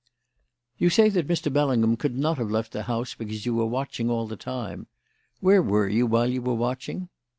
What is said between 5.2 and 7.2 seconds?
Where were you while you were watching?"